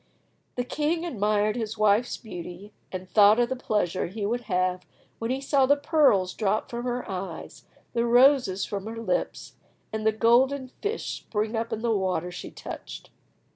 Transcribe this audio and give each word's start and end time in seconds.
The 0.55 0.63
king 0.63 1.05
admired 1.05 1.55
his 1.55 1.77
wife's 1.77 2.17
beauty, 2.17 2.73
and 2.91 3.07
thought 3.07 3.39
of 3.39 3.49
the 3.49 3.55
pleasure 3.55 4.07
he 4.07 4.25
would 4.25 4.45
have 4.49 4.83
when 5.19 5.29
he 5.29 5.39
saw 5.39 5.67
the 5.67 5.75
pearls 5.75 6.33
drop 6.33 6.71
from 6.71 6.85
her 6.85 7.07
eyes, 7.07 7.65
the 7.93 8.05
roses 8.07 8.65
from 8.65 8.87
her 8.87 8.97
lips, 8.97 9.57
and 9.93 10.03
the 10.03 10.11
golden 10.11 10.69
fish 10.81 11.05
spring 11.17 11.55
up 11.55 11.71
in 11.71 11.83
the 11.83 11.95
water 11.95 12.31
she 12.31 12.49
touched. 12.49 13.11